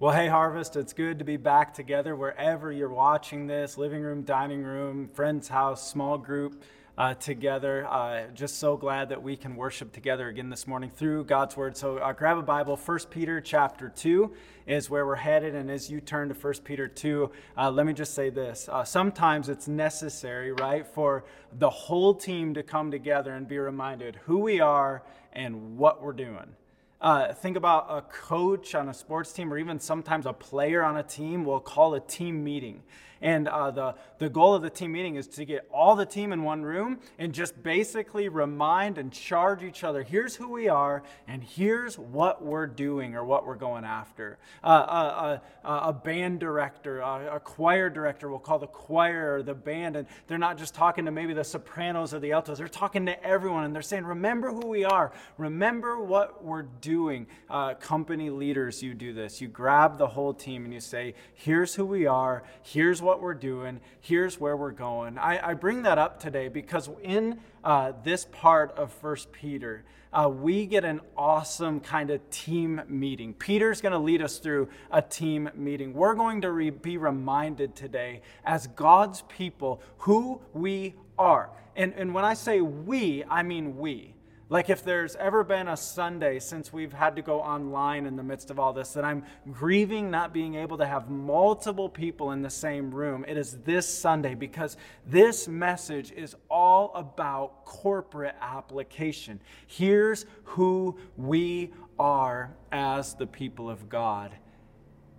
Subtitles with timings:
[0.00, 4.22] Well, hey, Harvest, it's good to be back together wherever you're watching this living room,
[4.22, 6.64] dining room, friend's house, small group
[6.98, 7.86] uh, together.
[7.86, 11.76] Uh, just so glad that we can worship together again this morning through God's Word.
[11.76, 12.76] So uh, grab a Bible.
[12.76, 14.32] 1 Peter chapter 2
[14.66, 15.54] is where we're headed.
[15.54, 18.68] And as you turn to 1 Peter 2, uh, let me just say this.
[18.68, 21.24] Uh, sometimes it's necessary, right, for
[21.56, 26.12] the whole team to come together and be reminded who we are and what we're
[26.12, 26.56] doing.
[27.04, 30.96] Uh, think about a coach on a sports team, or even sometimes a player on
[30.96, 32.82] a team will call a team meeting.
[33.24, 36.30] And uh, the, the goal of the team meeting is to get all the team
[36.30, 41.02] in one room and just basically remind and charge each other here's who we are,
[41.26, 44.36] and here's what we're doing or what we're going after.
[44.62, 49.42] Uh, uh, uh a band director, a, a choir director we'll call the choir or
[49.42, 52.68] the band, and they're not just talking to maybe the sopranos or the altos, they're
[52.68, 57.26] talking to everyone, and they're saying, Remember who we are, remember what we're doing.
[57.48, 59.40] Uh, company leaders, you do this.
[59.40, 63.34] You grab the whole team and you say, Here's who we are, here's what we're
[63.34, 65.18] doing, here's where we're going.
[65.18, 70.28] I, I bring that up today because in uh, this part of First Peter, uh,
[70.28, 73.34] we get an awesome kind of team meeting.
[73.34, 75.92] Peter's going to lead us through a team meeting.
[75.92, 81.50] We're going to re- be reminded today, as God's people, who we are.
[81.76, 84.13] And, and when I say we, I mean we.
[84.54, 88.22] Like, if there's ever been a Sunday since we've had to go online in the
[88.22, 92.40] midst of all this, that I'm grieving not being able to have multiple people in
[92.40, 94.76] the same room, it is this Sunday because
[95.08, 99.40] this message is all about corporate application.
[99.66, 104.36] Here's who we are as the people of God.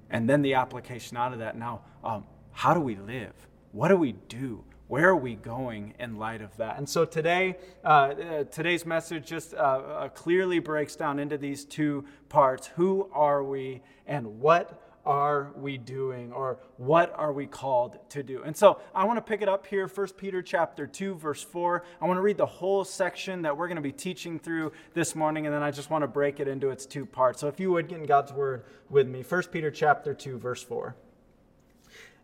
[0.10, 1.58] And then the application out of that.
[1.58, 3.34] Now, um, how do we live?
[3.74, 4.64] What do we do?
[4.88, 6.78] Where are we going in light of that?
[6.78, 11.66] And so today, uh, uh, today's message just uh, uh, clearly breaks down into these
[11.66, 12.68] two parts.
[12.76, 18.44] Who are we and what are we doing or what are we called to do?
[18.44, 21.84] And so I want to pick it up here, 1 Peter chapter 2, verse 4.
[22.00, 25.16] I want to read the whole section that we're going to be teaching through this
[25.16, 27.40] morning, and then I just want to break it into its two parts.
[27.40, 30.64] So if you would get in God's word with me, 1 Peter chapter 2, verse
[30.64, 30.96] 4.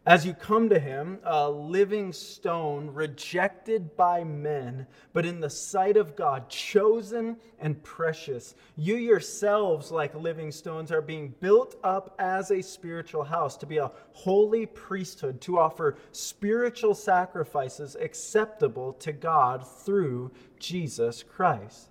[0.03, 5.95] As you come to him, a living stone, rejected by men, but in the sight
[5.95, 12.49] of God, chosen and precious, you yourselves, like living stones, are being built up as
[12.49, 19.67] a spiritual house to be a holy priesthood, to offer spiritual sacrifices acceptable to God
[19.67, 21.90] through Jesus Christ.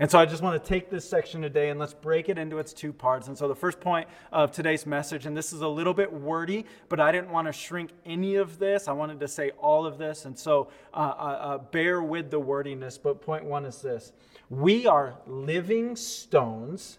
[0.00, 2.58] And so I just want to take this section today and let's break it into
[2.58, 3.26] its two parts.
[3.26, 6.66] And so the first point of today's message, and this is a little bit wordy,
[6.88, 8.86] but I didn't want to shrink any of this.
[8.86, 10.24] I wanted to say all of this.
[10.24, 12.96] And so uh, uh, uh, bear with the wordiness.
[12.96, 14.12] But point one is this
[14.48, 16.98] We are living stones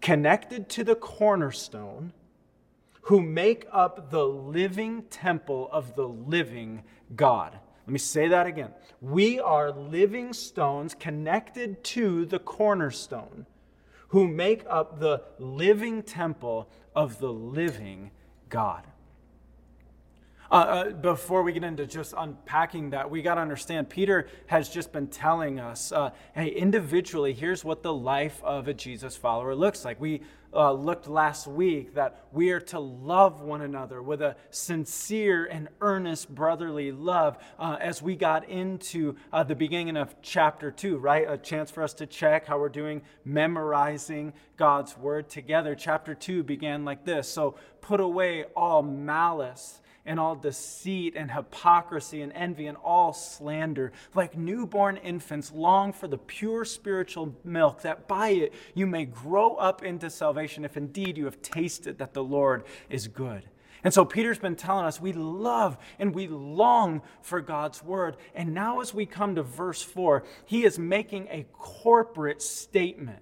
[0.00, 2.14] connected to the cornerstone
[3.02, 6.84] who make up the living temple of the living
[7.16, 7.58] God.
[7.88, 8.68] Let me say that again.
[9.00, 13.46] We are living stones connected to the cornerstone
[14.08, 18.10] who make up the living temple of the living
[18.50, 18.84] God.
[20.50, 24.68] Uh, uh, before we get into just unpacking that, we got to understand Peter has
[24.68, 29.54] just been telling us uh, hey, individually, here's what the life of a Jesus follower
[29.54, 29.98] looks like.
[29.98, 30.20] We
[30.54, 35.68] uh, looked last week that we are to love one another with a sincere and
[35.80, 41.26] earnest brotherly love uh, as we got into uh, the beginning of chapter 2, right?
[41.28, 45.74] A chance for us to check how we're doing memorizing God's word together.
[45.74, 52.22] Chapter 2 began like this So put away all malice and all deceit and hypocrisy
[52.22, 53.92] and envy and all slander.
[54.14, 59.54] Like newborn infants, long for the pure spiritual milk, that by it you may grow
[59.56, 63.44] up into salvation, if indeed you have tasted that the Lord is good.
[63.84, 68.16] And so Peter's been telling us we love and we long for God's word.
[68.34, 73.20] And now, as we come to verse 4, he is making a corporate statement.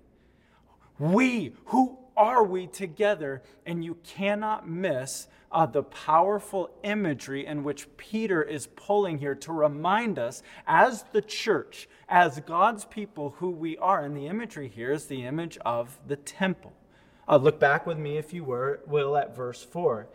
[0.99, 3.43] We, who are we together?
[3.65, 9.53] And you cannot miss uh, the powerful imagery in which Peter is pulling here to
[9.53, 14.05] remind us, as the church, as God's people, who we are.
[14.05, 16.73] And the imagery here is the image of the temple.
[17.29, 20.09] Uh, look back with me, if you were, will, at verse 4.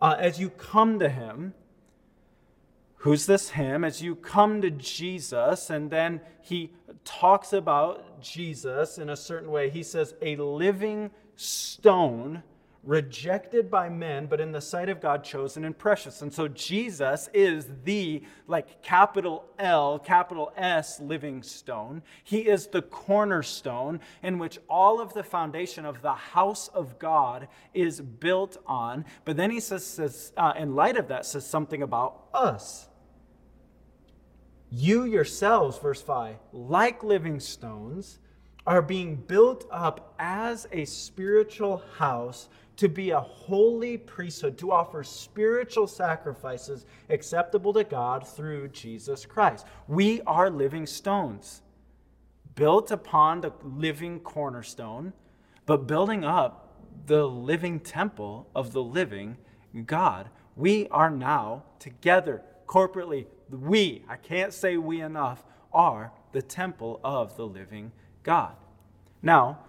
[0.00, 1.54] Uh, as you come to him,
[2.96, 3.84] who's this him?
[3.84, 6.72] As you come to Jesus, and then he
[7.04, 12.42] talks about Jesus in a certain way, he says, a living stone
[12.82, 16.22] rejected by men, but in the sight of God, chosen and precious.
[16.22, 22.02] And so Jesus is the, like, capital L, capital S living stone.
[22.24, 27.48] He is the cornerstone in which all of the foundation of the house of God
[27.74, 29.04] is built on.
[29.24, 32.88] But then he says, says uh, in light of that, says something about us.
[34.70, 38.18] You yourselves, verse 5, like living stones,
[38.68, 45.02] are being built up as a spiritual house to be a holy priesthood, to offer
[45.02, 49.64] spiritual sacrifices acceptable to God through Jesus Christ.
[49.88, 51.62] We are living stones,
[52.56, 55.14] built upon the living cornerstone,
[55.64, 56.76] but building up
[57.06, 59.38] the living temple of the living
[59.86, 60.28] God.
[60.56, 65.42] We are now together, corporately, we, I can't say we enough,
[65.72, 67.92] are the temple of the living
[68.28, 68.56] God.
[69.22, 69.60] Now,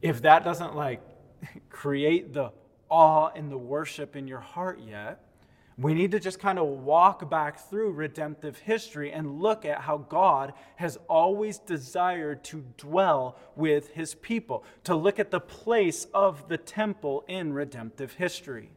[0.00, 1.02] if that doesn't like
[1.70, 2.52] create the
[2.88, 5.24] awe and the worship in your heart yet,
[5.76, 9.96] we need to just kind of walk back through redemptive history and look at how
[9.98, 16.48] God has always desired to dwell with his people, to look at the place of
[16.48, 18.70] the temple in redemptive history.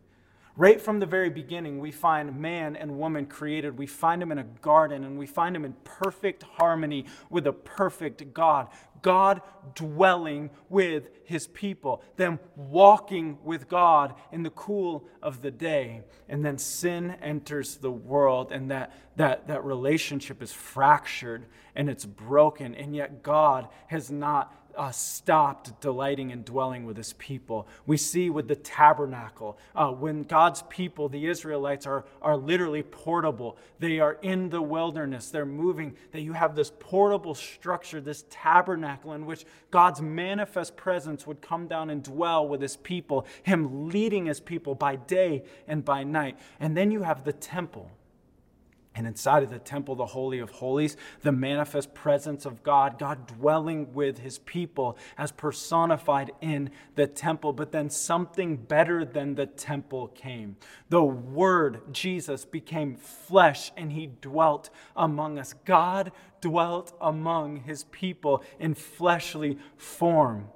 [0.55, 3.75] Right from the very beginning, we find man and woman created.
[3.75, 7.53] We find them in a garden and we find them in perfect harmony with a
[7.53, 8.67] perfect God.
[9.03, 9.41] God
[9.75, 16.01] dwelling with his people, them walking with God in the cool of the day.
[16.27, 21.45] And then sin enters the world, and that, that, that relationship is fractured
[21.75, 22.73] and it's broken.
[22.73, 27.67] And yet, God has not uh, stopped delighting and dwelling with his people.
[27.85, 33.57] We see with the tabernacle, uh, when God's people, the Israelites, are, are literally portable,
[33.79, 39.13] they are in the wilderness, they're moving, that you have this portable structure, this tabernacle
[39.13, 44.25] in which God's manifest presence would come down and dwell with his people, him leading
[44.25, 46.37] his people by day and by night.
[46.59, 47.91] And then you have the temple
[48.95, 53.25] and inside of the temple, the Holy of Holies, the manifest presence of God, God
[53.25, 57.53] dwelling with his people as personified in the temple.
[57.53, 60.57] But then something better than the temple came.
[60.89, 65.53] The Word, Jesus, became flesh and he dwelt among us.
[65.65, 70.49] God dwelt among his people in fleshly form.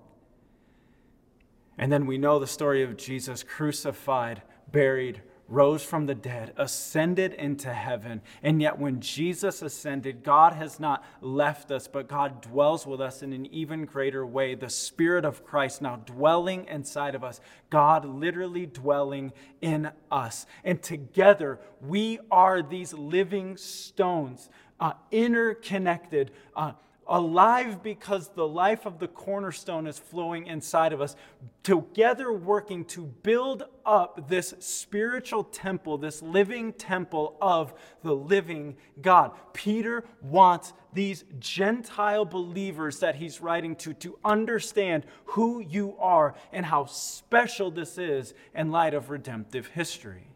[1.78, 4.42] And then we know the story of Jesus crucified,
[4.72, 8.21] buried, rose from the dead, ascended into heaven.
[8.44, 13.21] And yet, when Jesus ascended, God has not left us, but God dwells with us
[13.21, 14.55] in an even greater way.
[14.55, 17.39] The Spirit of Christ now dwelling inside of us,
[17.69, 20.45] God literally dwelling in us.
[20.63, 26.31] And together, we are these living stones, uh, interconnected.
[26.55, 26.73] Uh,
[27.07, 31.15] alive because the life of the cornerstone is flowing inside of us,
[31.63, 39.31] together working to build up this spiritual temple, this living temple of the living God.
[39.53, 46.65] Peter wants these Gentile believers that he's writing to to understand who you are and
[46.65, 50.27] how special this is in light of redemptive history.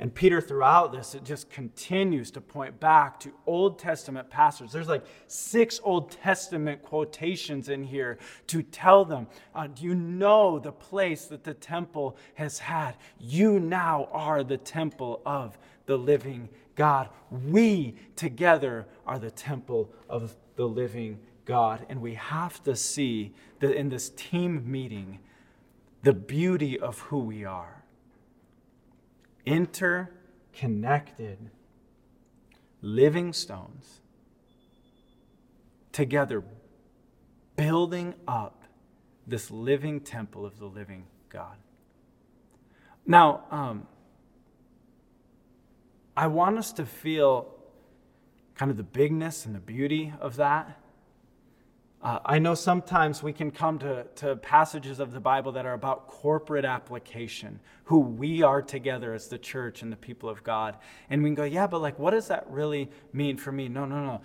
[0.00, 4.72] And Peter, throughout this, it just continues to point back to Old Testament passages.
[4.72, 8.16] There's like six Old Testament quotations in here
[8.46, 12.96] to tell them uh, you know the place that the temple has had?
[13.18, 17.10] You now are the temple of the living God.
[17.30, 21.84] We together are the temple of the living God.
[21.90, 25.18] And we have to see that in this team meeting,
[26.04, 27.79] the beauty of who we are
[29.50, 31.50] interconnected
[32.82, 34.00] living stones
[35.90, 36.44] together,
[37.56, 38.62] building up
[39.26, 41.56] this living temple of the living God.
[43.04, 43.88] Now, um,
[46.16, 47.48] I want us to feel
[48.54, 50.78] kind of the bigness and the beauty of that.
[52.02, 55.74] Uh, I know sometimes we can come to, to passages of the Bible that are
[55.74, 60.78] about corporate application, who we are together as the church and the people of God.
[61.10, 63.68] And we can go, yeah, but like, what does that really mean for me?
[63.68, 64.22] No, no, no.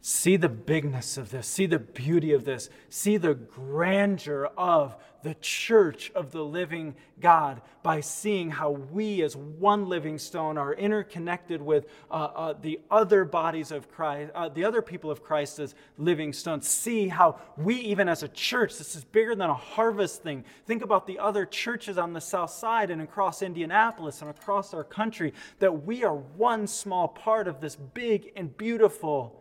[0.00, 1.48] See the bigness of this.
[1.48, 2.70] See the beauty of this.
[2.88, 9.34] See the grandeur of the church of the living God by seeing how we, as
[9.36, 14.64] one living stone, are interconnected with uh, uh, the other bodies of Christ, uh, the
[14.64, 16.68] other people of Christ as living stones.
[16.68, 20.44] See how we, even as a church, this is bigger than a harvest thing.
[20.66, 24.84] Think about the other churches on the south side and across Indianapolis and across our
[24.84, 29.37] country, that we are one small part of this big and beautiful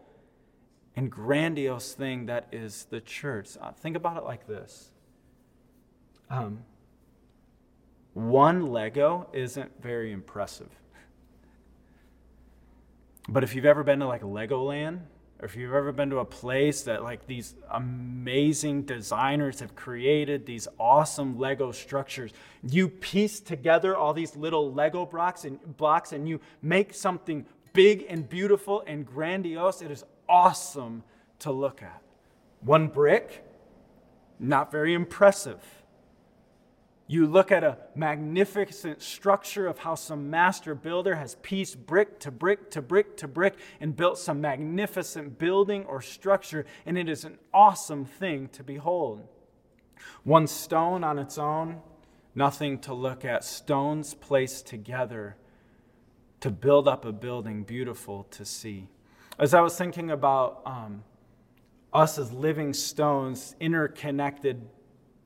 [0.97, 3.49] and grandiose thing that is the church.
[3.61, 4.89] Uh, think about it like this
[6.29, 6.59] um,
[8.13, 10.67] one Lego isn't very impressive.
[13.29, 15.01] But if you've ever been to like Legoland,
[15.39, 20.45] or if you've ever been to a place that like these amazing designers have created
[20.45, 22.31] these awesome Lego structures,
[22.63, 28.05] you piece together all these little Lego blocks and blocks and you make something big
[28.09, 29.81] and beautiful and grandiose.
[29.81, 31.03] It is awesome
[31.39, 32.01] to look at.
[32.61, 33.45] One brick,
[34.39, 35.63] not very impressive.
[37.09, 42.31] You look at a magnificent structure of how some master builder has pieced brick to
[42.31, 47.23] brick to brick to brick and built some magnificent building or structure, and it is
[47.23, 49.25] an awesome thing to behold.
[50.23, 51.81] One stone on its own,
[52.35, 53.45] nothing to look at.
[53.45, 55.37] Stones placed together
[56.41, 58.89] to build up a building beautiful to see.
[59.39, 61.03] As I was thinking about um,
[61.93, 64.67] us as living stones, interconnected,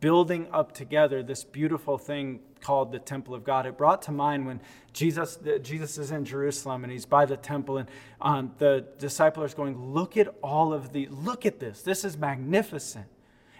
[0.01, 3.65] building up together this beautiful thing called the temple of God.
[3.65, 4.59] It brought to mind when
[4.93, 7.89] Jesus, Jesus is in Jerusalem and he's by the temple, and
[8.19, 11.81] um, the disciples are going, Look at all of the, look at this.
[11.81, 13.07] This is magnificent.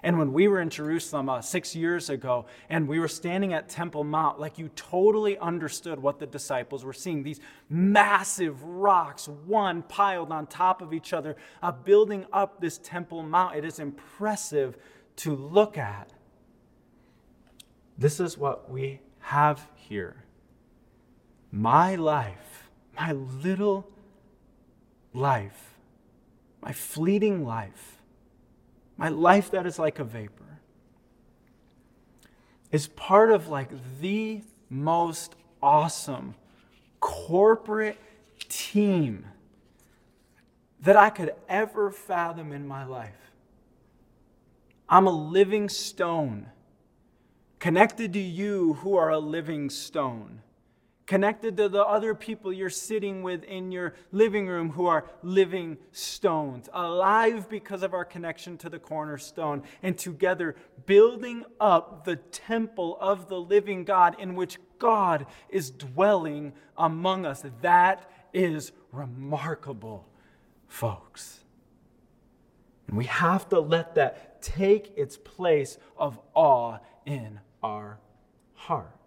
[0.04, 3.70] And when we were in Jerusalem uh, six years ago and we were standing at
[3.70, 7.22] Temple Mount, like you totally understood what the disciples were seeing.
[7.22, 7.40] These
[7.70, 13.56] massive rocks, one piled on top of each other, uh, building up this Temple Mount.
[13.56, 14.78] It is impressive
[15.18, 16.12] to look at.
[17.98, 20.24] This is what we have here.
[21.52, 23.88] My life, my little
[25.14, 25.76] life,
[26.62, 28.01] my fleeting life
[29.02, 30.60] my life that is like a vapor,
[32.72, 36.36] is part of like the most awesome
[37.00, 37.98] corporate
[38.48, 39.26] team
[40.82, 43.32] that I could ever fathom in my life.
[44.88, 46.46] I'm a living stone
[47.58, 50.44] connected to you who are a living stone
[51.12, 55.78] connected to the other people you're sitting with in your living room who are living
[55.92, 62.98] stones, alive because of our connection to the cornerstone, and together building up the temple
[63.02, 67.44] of the living God in which God is dwelling among us.
[67.60, 70.08] That is remarkable,
[70.70, 71.42] folks.
[72.88, 78.00] And we have to let that take its place of awe in our
[78.54, 79.01] heart.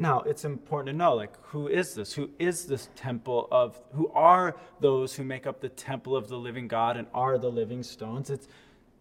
[0.00, 2.12] Now, it's important to know like who is this?
[2.12, 6.36] Who is this temple of who are those who make up the temple of the
[6.36, 8.30] living God and are the living stones?
[8.30, 8.46] It's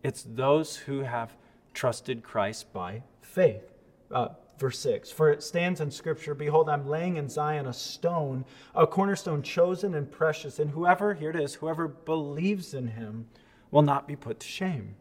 [0.04, 1.36] it's those who have
[1.76, 3.74] trusted Christ by faith.
[4.10, 8.44] Uh, verse 6 For it stands in Scripture Behold, I'm laying in Zion a stone,
[8.74, 13.28] a cornerstone chosen and precious, and whoever, here it is, whoever believes in him
[13.70, 14.96] will not be put to shame.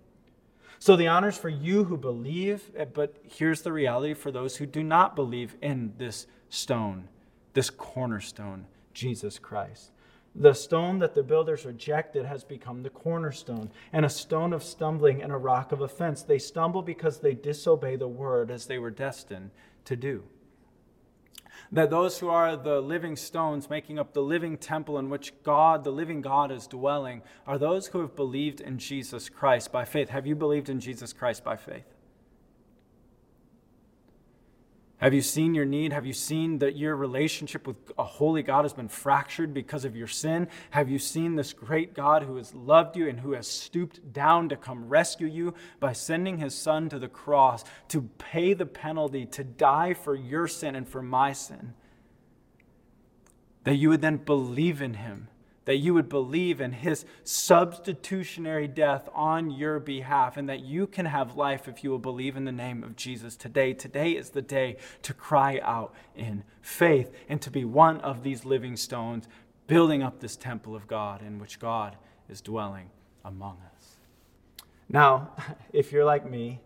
[0.78, 4.66] So the honors for you who believe, eh, but here's the reality for those who
[4.66, 7.08] do not believe in this stone,
[7.54, 9.90] this cornerstone, Jesus Christ.
[10.34, 15.22] The stone that the builders rejected has become the cornerstone, and a stone of stumbling
[15.22, 16.22] and a rock of offense.
[16.22, 19.50] They stumble because they disobey the word as they were destined
[19.86, 20.24] to do
[21.72, 25.84] that those who are the living stones making up the living temple in which God,
[25.84, 30.10] the living God, is dwelling, are those who have believed in Jesus Christ by faith.
[30.10, 31.95] Have you believed in Jesus Christ by faith?
[34.98, 35.92] Have you seen your need?
[35.92, 39.94] Have you seen that your relationship with a holy God has been fractured because of
[39.94, 40.48] your sin?
[40.70, 44.48] Have you seen this great God who has loved you and who has stooped down
[44.48, 49.26] to come rescue you by sending his son to the cross to pay the penalty,
[49.26, 51.74] to die for your sin and for my sin?
[53.64, 55.28] That you would then believe in him
[55.66, 61.06] that you would believe in his substitutionary death on your behalf, and that you can
[61.06, 63.74] have life if you will believe in the name of Jesus today.
[63.74, 68.44] Today is the day to cry out in faith and to be one of these
[68.44, 69.28] living stones,
[69.66, 71.96] building up this temple of God in which God
[72.28, 72.90] is dwelling
[73.24, 73.96] among us.
[74.88, 75.32] Now,
[75.72, 76.60] if you're like me,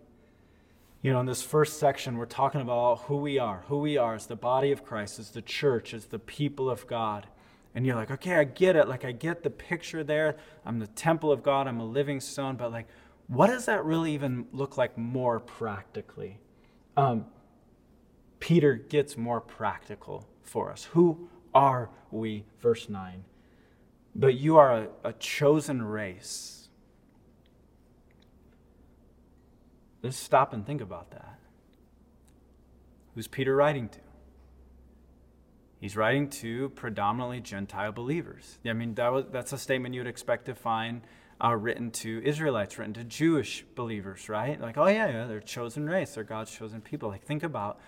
[1.02, 3.64] you know, in this first section, we're talking about who we are.
[3.69, 6.87] Who we are as the body of Christ, as the church, as the people of
[6.87, 7.26] God.
[7.75, 8.89] And you're like, okay, I get it.
[8.89, 10.37] Like, I get the picture there.
[10.65, 12.57] I'm the temple of God, I'm a living stone.
[12.57, 12.89] But, like,
[13.29, 16.39] what does that really even look like more practically?
[16.97, 17.27] Um,
[18.41, 20.85] Peter gets more practical for us.
[20.93, 22.45] Who are we?
[22.61, 23.25] Verse 9.
[24.17, 26.61] But you are a, a chosen race
[30.03, 31.39] Let's stop and think about that.
[33.15, 33.99] Who's Peter writing to?
[35.81, 38.59] He's writing to predominantly Gentile believers.
[38.67, 41.01] I mean, that was, that's a statement you'd expect to find
[41.43, 44.61] uh, written to Israelites, written to Jewish believers, right?
[44.61, 47.09] Like, oh, yeah, yeah, they're chosen race, they're God's chosen people.
[47.09, 47.81] Like, think about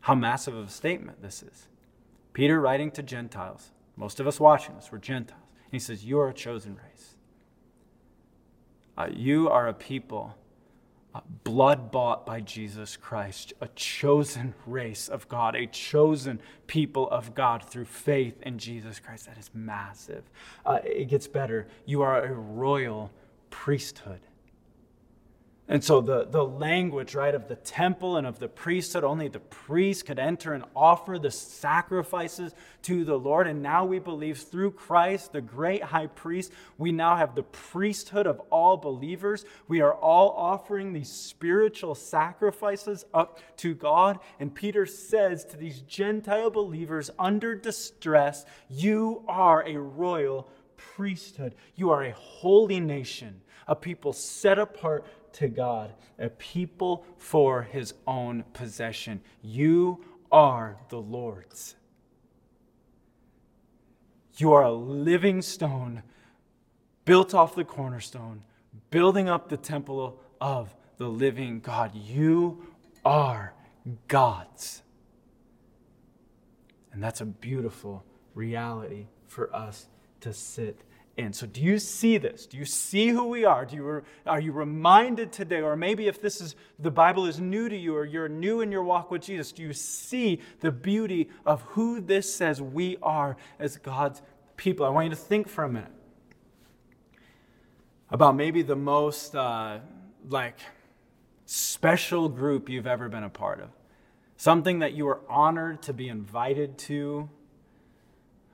[0.00, 1.66] how massive of a statement this is.
[2.32, 3.72] Peter writing to Gentiles.
[3.96, 5.42] Most of us watching this, we're Gentiles.
[5.64, 7.16] And he says, You are a chosen race.
[8.96, 10.36] Uh, you are a people
[11.44, 17.64] blood bought by Jesus Christ, a chosen race of God, a chosen people of God
[17.64, 19.26] through faith in Jesus Christ.
[19.26, 20.22] That is massive.
[20.64, 21.66] Uh, it gets better.
[21.84, 23.10] You are a royal
[23.50, 24.20] priesthood.
[25.70, 29.38] And so the, the language, right, of the temple and of the priesthood, only the
[29.38, 33.46] priest could enter and offer the sacrifices to the Lord.
[33.46, 38.26] And now we believe through Christ, the great high priest, we now have the priesthood
[38.26, 39.44] of all believers.
[39.68, 44.18] We are all offering these spiritual sacrifices up to God.
[44.40, 50.48] And Peter says to these Gentile believers under distress, You are a royal
[50.96, 57.62] priesthood, you are a holy nation a people set apart to God, a people for
[57.62, 59.20] his own possession.
[59.42, 61.76] You are the Lord's.
[64.36, 66.02] You are a living stone
[67.04, 68.42] built off the cornerstone,
[68.90, 71.94] building up the temple of the living God.
[71.94, 72.66] You
[73.04, 73.52] are
[74.08, 74.82] God's.
[76.92, 79.86] And that's a beautiful reality for us
[80.20, 80.80] to sit
[81.16, 81.32] in.
[81.32, 82.46] So, do you see this?
[82.46, 83.64] Do you see who we are?
[83.64, 87.68] Do you, are you reminded today, or maybe if this is the Bible is new
[87.68, 91.28] to you, or you're new in your walk with Jesus, do you see the beauty
[91.44, 94.22] of who this says we are as God's
[94.56, 94.86] people?
[94.86, 95.92] I want you to think for a minute
[98.10, 99.78] about maybe the most uh,
[100.28, 100.58] like
[101.46, 103.70] special group you've ever been a part of,
[104.36, 107.28] something that you were honored to be invited to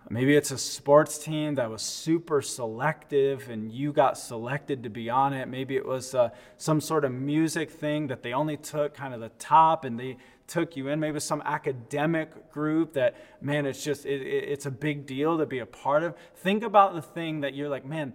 [0.09, 5.11] Maybe it's a sports team that was super selective and you got selected to be
[5.11, 5.49] on it.
[5.49, 9.21] Maybe it was uh, some sort of music thing that they only took kind of
[9.21, 10.17] the top and they
[10.47, 11.01] took you in.
[11.01, 15.47] Maybe some academic group that, man, it's just, it, it, it's a big deal to
[15.47, 16.15] be a part of.
[16.37, 18.15] Think about the thing that you're like, man,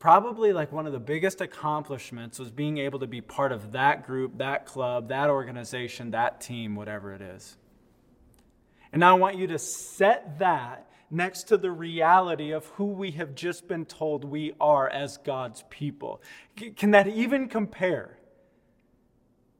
[0.00, 4.04] probably like one of the biggest accomplishments was being able to be part of that
[4.04, 7.56] group, that club, that organization, that team, whatever it is.
[8.92, 13.10] And now I want you to set that next to the reality of who we
[13.12, 16.22] have just been told we are as God's people.
[16.76, 18.16] Can that even compare?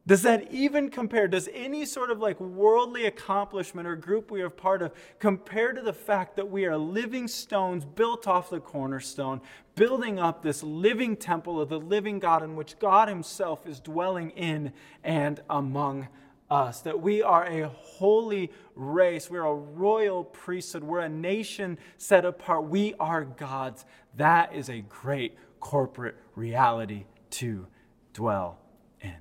[0.06, 1.28] Does that even compare?
[1.28, 5.82] Does any sort of like worldly accomplishment or group we are part of compare to
[5.82, 9.40] the fact that we are living stones built off the cornerstone,
[9.74, 14.30] building up this living temple of the living God in which God Himself is dwelling
[14.30, 14.72] in
[15.04, 16.08] and among
[16.50, 22.24] us, that we are a holy race, we're a royal priesthood, we're a nation set
[22.24, 23.84] apart, we are God's.
[24.16, 27.66] That is a great corporate reality to
[28.12, 28.58] dwell
[29.00, 29.16] in.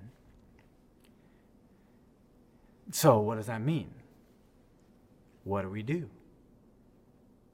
[2.91, 3.91] So, what does that mean?
[5.43, 6.09] What do we do?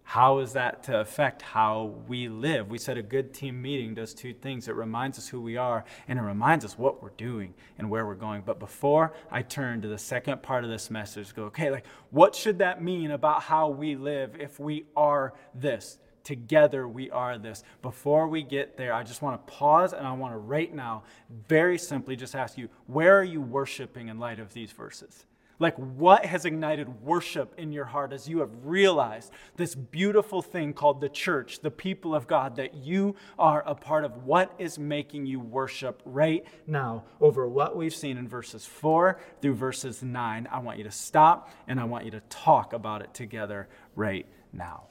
[0.08, 2.70] How is that to affect how we live?
[2.70, 4.68] We said a good team meeting does two things.
[4.68, 8.06] It reminds us who we are and it reminds us what we're doing and where
[8.06, 8.44] we're going.
[8.46, 12.36] But before I turn to the second part of this message, go, okay, like what
[12.36, 15.98] should that mean about how we live if we are this?
[16.24, 17.64] Together we are this.
[17.82, 21.04] Before we get there, I just want to pause and I want to right now,
[21.48, 25.26] very simply, just ask you, where are you worshiping in light of these verses?
[25.58, 30.74] Like, what has ignited worship in your heart as you have realized this beautiful thing
[30.74, 34.26] called the church, the people of God, that you are a part of?
[34.26, 39.56] What is making you worship right now over what we've seen in verses 4 through
[39.56, 40.48] verses 9?
[40.52, 44.26] I want you to stop and I want you to talk about it together right
[44.52, 44.88] now.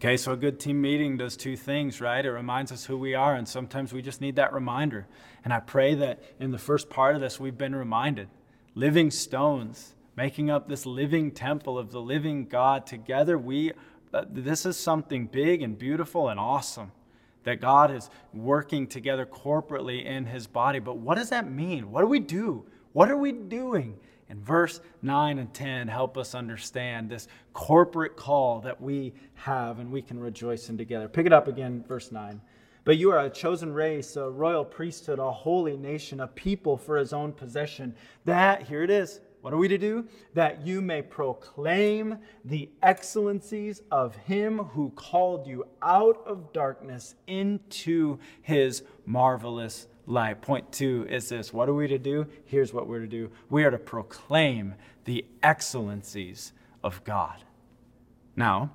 [0.00, 2.24] Okay, so a good team meeting does two things, right?
[2.24, 5.08] It reminds us who we are, and sometimes we just need that reminder.
[5.44, 8.28] And I pray that in the first part of this, we've been reminded
[8.76, 12.86] living stones, making up this living temple of the living God.
[12.86, 13.72] Together, we,
[14.14, 16.92] uh, this is something big and beautiful and awesome
[17.42, 20.78] that God is working together corporately in his body.
[20.78, 21.90] But what does that mean?
[21.90, 22.64] What do we do?
[22.92, 23.98] What are we doing?
[24.30, 29.90] And verse 9 and 10 help us understand this corporate call that we have and
[29.90, 31.08] we can rejoice in together.
[31.08, 32.40] Pick it up again, verse 9.
[32.84, 36.96] But you are a chosen race, a royal priesthood, a holy nation, a people for
[36.96, 37.94] his own possession.
[38.24, 39.20] That, here it is.
[39.40, 40.06] What are we to do?
[40.34, 48.18] That you may proclaim the excellencies of him who called you out of darkness into
[48.42, 50.40] his marvelous light.
[50.40, 52.26] Point two is this what are we to do?
[52.44, 57.36] Here's what we're to do we are to proclaim the excellencies of God.
[58.34, 58.70] Now,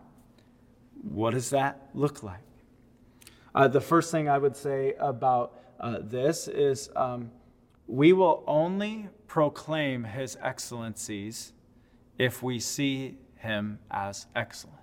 [1.02, 2.40] what does that look like?
[3.54, 7.32] Uh, the first thing I would say about uh, this is um,
[7.88, 11.54] we will only proclaim his excellencies
[12.18, 14.83] if we see him as excellent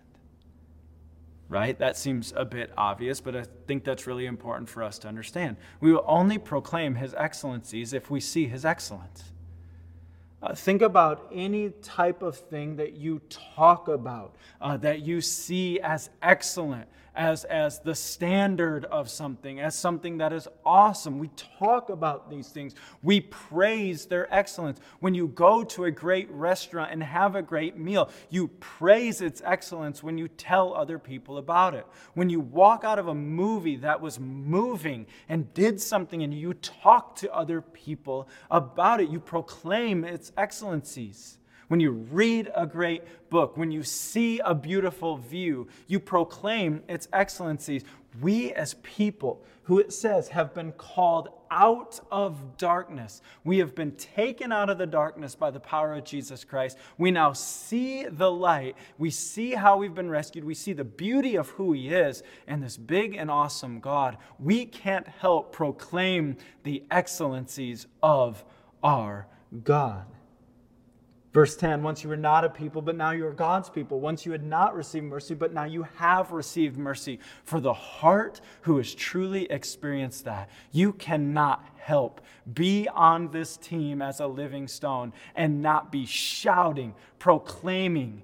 [1.51, 1.77] right?
[1.81, 5.57] That seems a bit obvious, but I think that's really important for us to understand.
[5.81, 9.25] We will only proclaim his excellencies if we see his excellence.
[10.43, 15.81] Uh, think about any type of thing that you talk about, uh, that you see
[15.81, 21.19] as excellent, as, as the standard of something, as something that is awesome.
[21.19, 22.75] We talk about these things.
[23.03, 24.79] We praise their excellence.
[25.01, 29.43] When you go to a great restaurant and have a great meal, you praise its
[29.45, 31.87] excellence when you tell other people about it.
[32.15, 36.55] When you walk out of a movie that was moving and did something and you
[36.55, 41.40] talk to other people about it, you proclaim its excellencies.
[41.71, 47.07] When you read a great book, when you see a beautiful view, you proclaim its
[47.13, 47.85] excellencies.
[48.21, 53.93] We, as people who it says have been called out of darkness, we have been
[53.93, 56.77] taken out of the darkness by the power of Jesus Christ.
[56.99, 58.75] We now see the light.
[58.99, 60.45] We see how we've been rescued.
[60.45, 64.19] We see the beauty of who He is and this big and awesome God.
[64.41, 68.45] We can't help proclaim the excellencies of
[68.83, 69.29] our
[69.63, 70.07] God.
[71.33, 74.01] Verse 10 Once you were not a people, but now you are God's people.
[74.01, 77.21] Once you had not received mercy, but now you have received mercy.
[77.45, 82.21] For the heart who has truly experienced that, you cannot help
[82.53, 88.23] be on this team as a living stone and not be shouting, proclaiming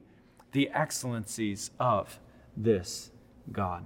[0.52, 2.18] the excellencies of
[2.56, 3.10] this
[3.52, 3.84] God.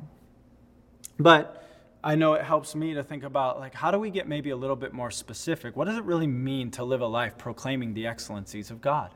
[1.18, 1.69] But
[2.02, 4.56] I know it helps me to think about like how do we get maybe a
[4.56, 5.76] little bit more specific?
[5.76, 9.14] What does it really mean to live a life proclaiming the excellencies of God?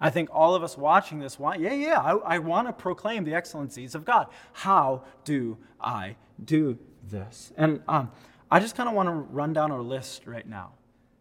[0.00, 3.24] I think all of us watching this want, yeah, yeah, I, I want to proclaim
[3.24, 4.28] the excellencies of God.
[4.52, 7.52] How do I do this?
[7.56, 8.10] And um,
[8.50, 10.72] I just kind of want to run down our list right now.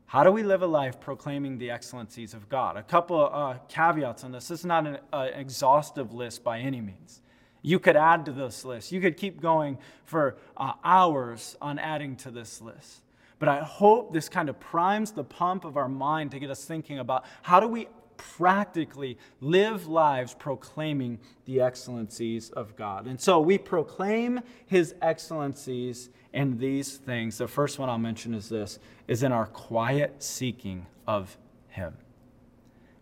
[0.05, 2.77] How do we live a life proclaiming the excellencies of God?
[2.77, 4.47] A couple of uh, caveats on this.
[4.47, 7.21] This is not an uh, exhaustive list by any means.
[7.61, 8.91] You could add to this list.
[8.91, 13.01] You could keep going for uh, hours on adding to this list.
[13.37, 16.65] But I hope this kind of primes the pump of our mind to get us
[16.65, 23.07] thinking about how do we practically live lives proclaiming the excellencies of God.
[23.07, 27.37] And so we proclaim his excellencies in these things.
[27.37, 31.37] The first one I'll mention is this is in our quiet seeking of
[31.69, 31.95] him.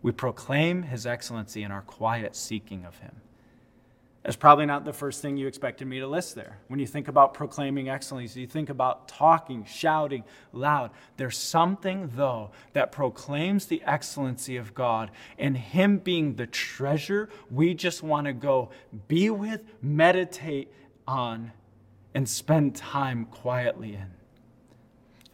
[0.02, 3.16] We proclaim his excellency in our quiet seeking of him.
[4.24, 6.58] That's probably not the first thing you expected me to list there.
[6.66, 10.90] When you think about proclaiming excellence, you think about talking, shouting loud.
[11.16, 17.74] There's something, though, that proclaims the excellency of God and Him being the treasure we
[17.74, 18.70] just want to go
[19.06, 20.72] be with, meditate
[21.06, 21.52] on,
[22.12, 24.10] and spend time quietly in.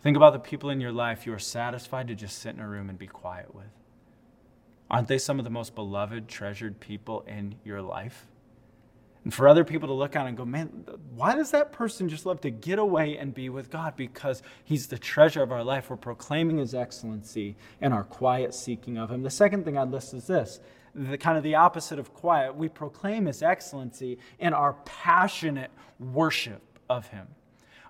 [0.02, 2.68] Think about the people in your life you are satisfied to just sit in a
[2.68, 3.64] room and be quiet with.
[4.90, 8.26] Aren't they some of the most beloved, treasured people in your life?
[9.24, 10.84] And for other people to look on and go, man,
[11.14, 13.96] why does that person just love to get away and be with God?
[13.96, 15.88] Because he's the treasure of our life.
[15.88, 19.22] We're proclaiming his excellency and our quiet seeking of him.
[19.22, 20.60] The second thing I'd list is this
[20.94, 22.54] the kind of the opposite of quiet.
[22.54, 27.26] We proclaim his excellency in our passionate worship of him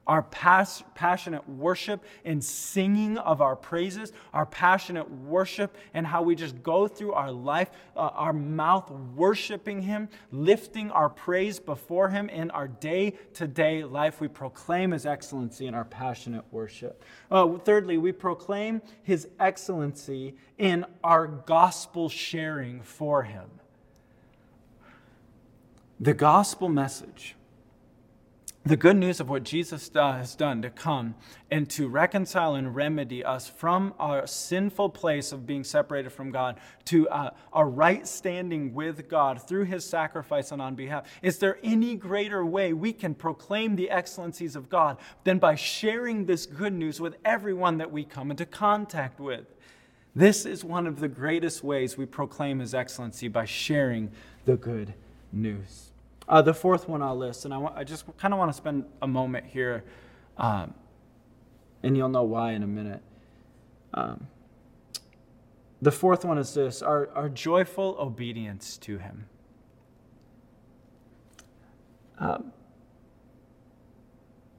[0.06, 6.34] our pas- passionate worship and singing of our praises, our passionate worship and how we
[6.34, 12.28] just go through our life, uh, our mouth worshiping Him, lifting our praise before Him
[12.28, 14.20] in our day to day life.
[14.20, 17.02] We proclaim His excellency in our passionate worship.
[17.30, 23.50] Uh, thirdly, we proclaim His excellency in our gospel sharing for Him.
[26.00, 27.36] the gospel message
[28.66, 31.14] the good news of what Jesus has done to come
[31.50, 36.58] and to reconcile and remedy us from our sinful place of being separated from God
[36.86, 41.06] to uh, a right standing with God through his sacrifice and on behalf.
[41.20, 46.24] Is there any greater way we can proclaim the excellencies of God than by sharing
[46.24, 49.44] this good news with everyone that we come into contact with?
[50.16, 54.10] This is one of the greatest ways we proclaim his excellency by sharing
[54.46, 54.94] the good
[55.32, 55.90] news.
[56.28, 58.86] Uh, the fourth one I'll list, and I, I just kind of want to spend
[59.02, 59.84] a moment here,
[60.38, 60.74] um,
[61.82, 63.02] and you'll know why in a minute.
[63.92, 64.28] Um,
[65.82, 69.26] the fourth one is this our, our joyful obedience to Him.
[72.18, 72.52] Um,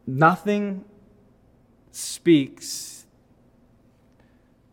[0.06, 0.86] nothing
[1.92, 3.08] speaks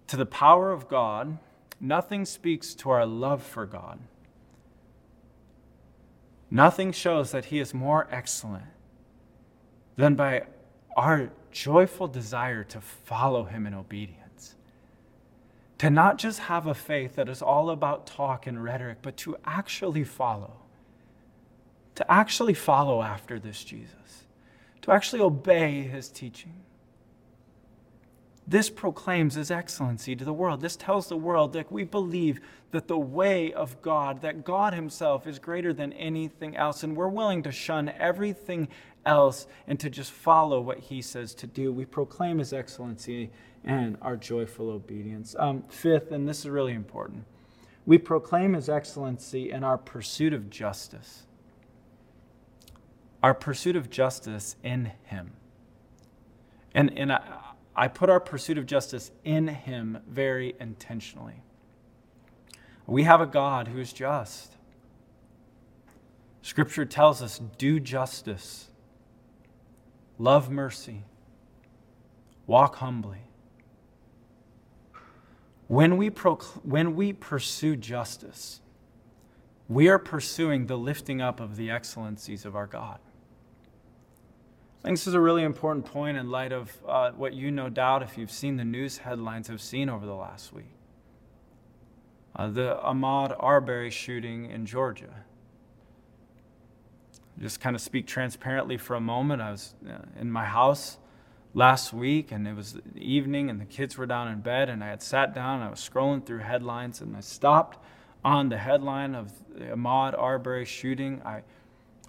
[0.08, 1.38] to the power of God,
[1.80, 4.00] nothing speaks to our love for God
[6.52, 8.66] Nothing shows that He is more excellent
[9.96, 10.42] than by
[10.94, 14.54] our joyful desire to follow Him in obedience.
[15.78, 19.34] To not just have a faith that is all about talk and rhetoric, but to
[19.46, 20.58] actually follow.
[21.94, 24.24] To actually follow after this Jesus.
[24.82, 26.64] To actually obey His teaching.
[28.46, 30.60] This proclaims his excellency to the world.
[30.60, 32.40] This tells the world that we believe
[32.72, 37.08] that the way of God, that God himself is greater than anything else, and we're
[37.08, 38.68] willing to shun everything
[39.06, 41.72] else and to just follow what he says to do.
[41.72, 43.30] We proclaim his excellency
[43.64, 45.36] and our joyful obedience.
[45.38, 47.24] Um, fifth, and this is really important,
[47.86, 51.24] we proclaim his excellency in our pursuit of justice.
[53.22, 55.32] Our pursuit of justice in him.
[56.74, 57.22] And, and I,
[57.74, 61.42] I put our pursuit of justice in Him very intentionally.
[62.86, 64.56] We have a God who is just.
[66.42, 68.68] Scripture tells us do justice,
[70.18, 71.04] love mercy,
[72.46, 73.22] walk humbly.
[75.68, 78.60] When we, when we pursue justice,
[79.68, 82.98] we are pursuing the lifting up of the excellencies of our God.
[84.80, 87.68] I think this is a really important point in light of uh, what you no
[87.68, 90.74] doubt, if you've seen the news headlines, have seen over the last week.
[92.34, 95.24] Uh, the Ahmaud Arbery shooting in Georgia.
[97.38, 99.42] Just kind of speak transparently for a moment.
[99.42, 100.98] I was uh, in my house
[101.54, 104.88] last week, and it was evening, and the kids were down in bed, and I
[104.88, 107.78] had sat down, and I was scrolling through headlines, and I stopped
[108.24, 111.20] on the headline of the Ahmaud Arbery shooting.
[111.24, 111.42] I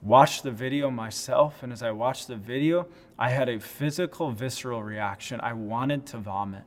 [0.02, 4.84] watched the video myself, and as I watched the video, I had a physical, visceral
[4.84, 5.42] reaction.
[5.42, 6.64] I wanted to vomit.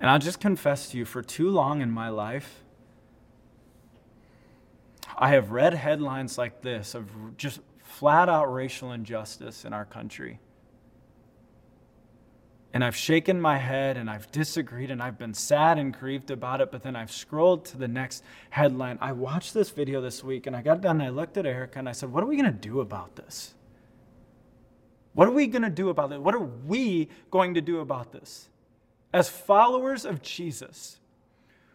[0.00, 2.62] And I'll just confess to you for too long in my life,
[5.16, 10.40] I have read headlines like this of just flat out racial injustice in our country
[12.72, 16.60] and I've shaken my head and I've disagreed and I've been sad and grieved about
[16.60, 18.96] it, but then I've scrolled to the next headline.
[19.00, 21.80] I watched this video this week and I got done and I looked at Erica
[21.80, 23.54] and I said, What are we going to do about this?
[25.14, 26.22] What are we going to do about it?
[26.22, 28.48] What are we going to do about this?
[29.12, 31.00] As followers of Jesus,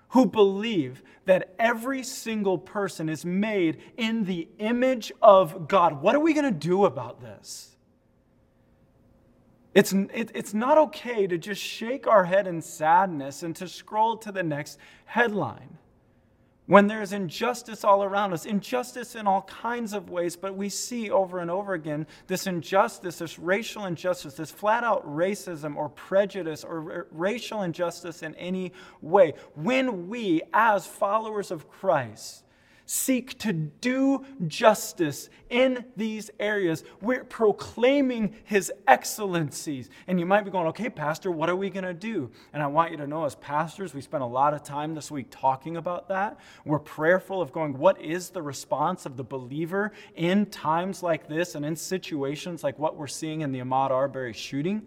[0.09, 6.19] who believe that every single person is made in the image of God, what are
[6.19, 7.75] we going to do about this?
[9.73, 14.15] It's, it, it's not okay to just shake our head in sadness and to scroll
[14.17, 15.77] to the next headline.
[16.67, 21.11] When there's injustice all around us, injustice in all kinds of ways, but we see
[21.11, 26.63] over and over again this injustice, this racial injustice, this flat out racism or prejudice
[26.63, 29.33] or r- racial injustice in any way.
[29.53, 32.44] When we, as followers of Christ,
[32.85, 36.83] seek to do justice in these areas.
[37.01, 39.89] We're proclaiming his excellencies.
[40.07, 42.31] And you might be going, okay, Pastor, what are we going to do?
[42.53, 45.11] And I want you to know, as pastors, we spent a lot of time this
[45.11, 46.39] week talking about that.
[46.65, 51.55] We're prayerful of going, what is the response of the believer in times like this
[51.55, 54.83] and in situations like what we're seeing in the Ahmaud Arbery shooting?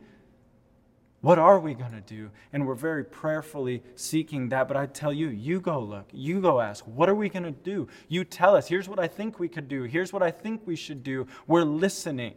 [1.20, 2.30] What are we going to do?
[2.52, 4.68] And we're very prayerfully seeking that.
[4.68, 7.50] But I tell you, you go look, you go ask, what are we going to
[7.50, 7.88] do?
[8.08, 10.76] You tell us, here's what I think we could do, here's what I think we
[10.76, 11.26] should do.
[11.46, 12.34] We're listening.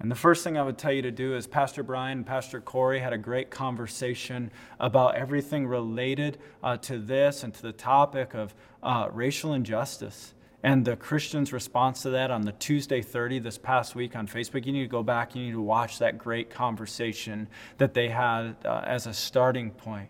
[0.00, 2.60] And the first thing I would tell you to do is Pastor Brian and Pastor
[2.60, 4.50] Corey had a great conversation
[4.80, 8.52] about everything related uh, to this and to the topic of
[8.82, 13.94] uh, racial injustice and the Christians' response to that on the Tuesday 30 this past
[13.94, 14.64] week on Facebook.
[14.64, 17.48] You need to go back, you need to watch that great conversation
[17.78, 20.08] that they had uh, as a starting point.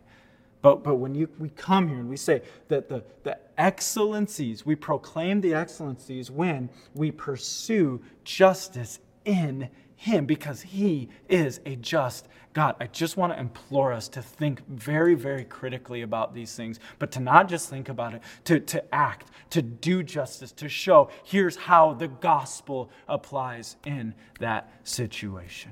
[0.60, 4.76] But, but when you, we come here and we say that the, the excellencies, we
[4.76, 9.68] proclaim the excellencies when we pursue justice in
[10.02, 12.74] Him because He is a just God.
[12.80, 17.12] I just want to implore us to think very, very critically about these things, but
[17.12, 21.54] to not just think about it, to, to act, to do justice, to show here's
[21.54, 25.70] how the gospel applies in that situation.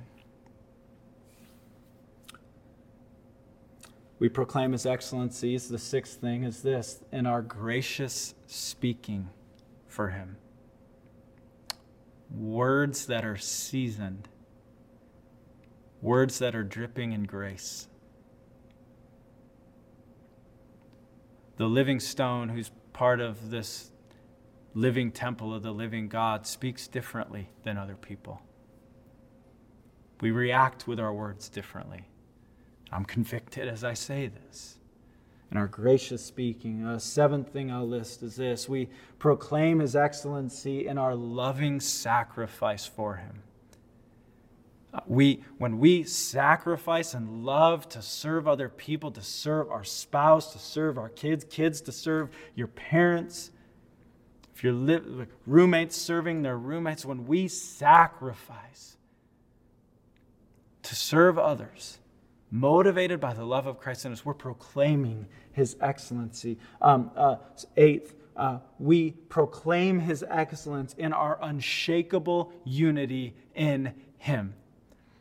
[4.20, 5.68] We proclaim his excellencies.
[5.68, 9.28] The sixth thing is this in our gracious speaking
[9.88, 10.36] for him.
[12.30, 14.28] Words that are seasoned,
[16.00, 17.88] words that are dripping in grace.
[21.56, 23.90] The living stone, who's part of this
[24.74, 28.40] living temple of the living God, speaks differently than other people.
[30.20, 32.06] We react with our words differently.
[32.92, 34.79] I'm convicted as I say this.
[35.50, 36.86] And our gracious speaking.
[36.86, 42.86] A seventh thing I'll list is this we proclaim his excellency in our loving sacrifice
[42.86, 43.42] for him.
[44.92, 50.52] Uh, we, when we sacrifice and love to serve other people, to serve our spouse,
[50.52, 53.50] to serve our kids, kids to serve your parents,
[54.54, 58.96] if your li- roommates serving their roommates, when we sacrifice
[60.82, 61.99] to serve others,
[62.50, 66.58] motivated by the love of Christ in us, we're proclaiming his excellency.
[66.80, 67.36] Um, uh,
[67.76, 74.54] eighth, uh, we proclaim his excellence in our unshakable unity in him.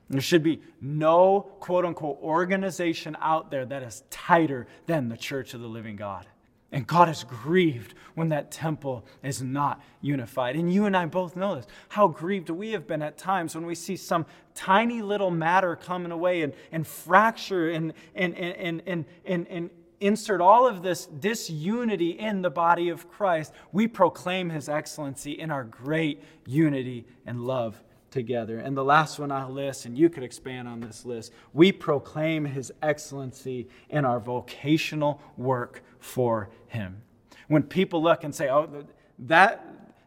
[0.10, 5.54] There should be no quote unquote organization out there that is tighter than the church
[5.54, 6.26] of the living God.
[6.72, 10.56] And God is grieved when that temple is not unified.
[10.56, 11.66] And you and I both know this.
[11.90, 16.12] How grieved we have been at times when we see some tiny little matter coming
[16.12, 22.12] away and, and fracture and, and, and, and, and, and insert all of this disunity
[22.12, 23.52] in the body of Christ.
[23.72, 28.60] We proclaim his excellency in our great unity and love together.
[28.60, 32.46] And the last one I'll list, and you could expand on this list, we proclaim
[32.46, 37.02] his excellency in our vocational work for him.
[37.48, 38.86] When people look and say, oh,
[39.20, 39.66] that,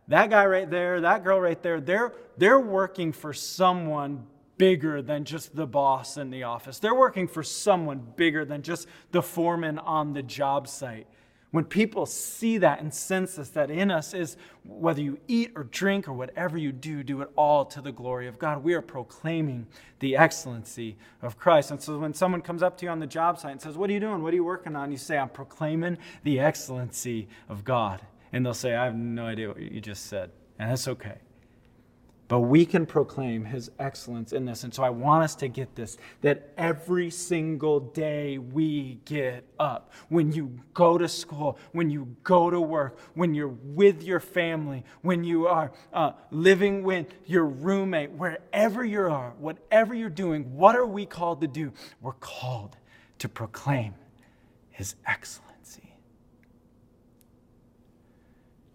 [0.08, 4.26] that guy right there, that girl right there, they're, they're working for someone
[4.58, 6.78] bigger than just the boss in the office.
[6.78, 11.06] They're working for someone bigger than just the foreman on the job site.
[11.52, 15.64] When people see that and sense this, that in us is whether you eat or
[15.64, 18.64] drink or whatever you do, do it all to the glory of God.
[18.64, 19.66] We are proclaiming
[19.98, 21.70] the excellency of Christ.
[21.70, 23.90] And so when someone comes up to you on the job site and says, What
[23.90, 24.22] are you doing?
[24.22, 24.90] What are you working on?
[24.90, 28.00] You say, I'm proclaiming the excellency of God.
[28.32, 30.30] And they'll say, I have no idea what you just said.
[30.58, 31.18] And that's okay.
[32.28, 34.64] But we can proclaim his excellence in this.
[34.64, 39.92] And so I want us to get this that every single day we get up,
[40.08, 44.82] when you go to school, when you go to work, when you're with your family,
[45.02, 50.74] when you are uh, living with your roommate, wherever you are, whatever you're doing, what
[50.74, 51.70] are we called to do?
[52.00, 52.76] We're called
[53.18, 53.94] to proclaim
[54.70, 55.94] his excellency,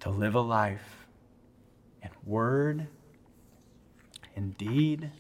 [0.01, 1.07] to live a life
[2.03, 2.88] in word
[4.38, 5.12] indeed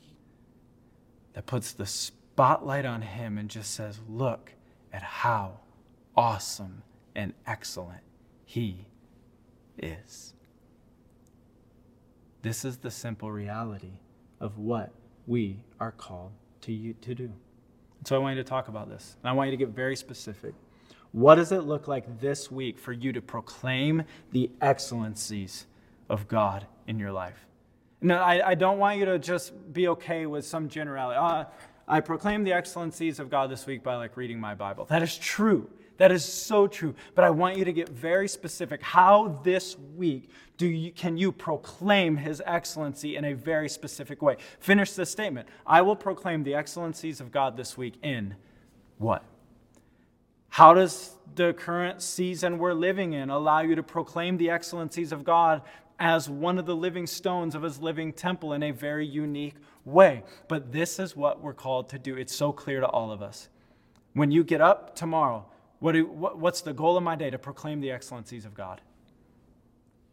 [1.33, 4.53] that puts the spotlight on him and just says, Look
[4.93, 5.59] at how
[6.15, 6.83] awesome
[7.15, 8.01] and excellent
[8.45, 8.85] he
[9.77, 10.33] is.
[12.43, 13.99] This is the simple reality
[14.39, 14.93] of what
[15.25, 17.33] we are called to, you, to do.
[18.05, 19.17] So I want you to talk about this.
[19.21, 20.53] And I want you to get very specific.
[21.11, 25.65] What does it look like this week for you to proclaim the excellencies
[26.07, 27.46] of God in your life?
[28.01, 31.17] No, I, I don't want you to just be okay with some generality.
[31.17, 31.45] Uh,
[31.87, 34.85] I proclaim the excellencies of God this week by like reading my Bible.
[34.85, 35.69] That is true.
[35.97, 36.93] That is so true.
[37.15, 38.83] But I want you to get very specific.
[38.83, 44.37] How this week do you, can you proclaim his excellency in a very specific way?
[44.59, 45.47] Finish this statement.
[45.65, 48.35] I will proclaim the excellencies of God this week in
[48.97, 49.23] what?
[50.49, 55.23] How does the current season we're living in allow you to proclaim the excellencies of
[55.23, 55.61] God
[55.99, 59.55] as one of the living stones of his living temple in a very unique
[59.85, 60.23] way.
[60.47, 62.15] But this is what we're called to do.
[62.15, 63.49] It's so clear to all of us.
[64.13, 65.45] When you get up tomorrow,
[65.79, 67.29] what do, what, what's the goal of my day?
[67.29, 68.81] To proclaim the excellencies of God.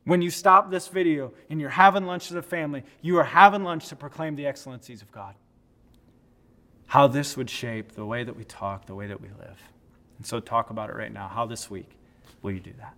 [0.04, 3.64] When you stop this video and you're having lunch as a family, you are having
[3.64, 5.34] lunch to proclaim the excellencies of God.
[6.86, 9.58] How this would shape the way that we talk, the way that we live.
[10.18, 11.28] And so, talk about it right now.
[11.28, 11.96] How this week
[12.42, 12.94] will you do that?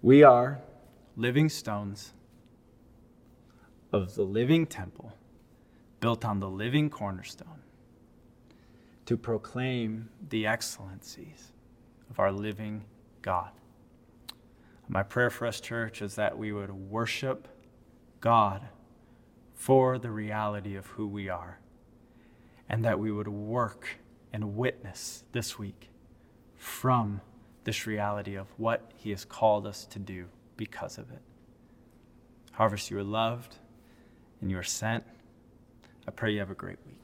[0.00, 0.60] We are
[1.16, 2.12] living stones
[3.92, 5.12] of the living temple
[5.98, 7.62] built on the living cornerstone
[9.06, 11.50] to proclaim the excellencies
[12.10, 12.84] of our living
[13.22, 13.50] God.
[14.86, 17.48] My prayer for us, church, is that we would worship
[18.20, 18.68] God
[19.56, 21.58] for the reality of who we are,
[22.68, 23.98] and that we would work
[24.32, 25.90] and witness this week
[26.54, 27.20] from
[27.68, 30.24] this reality of what He has called us to do
[30.56, 31.20] because of it.
[32.52, 33.56] Harvest, you are loved
[34.40, 35.04] and you are sent.
[36.06, 36.97] I pray you have a great week.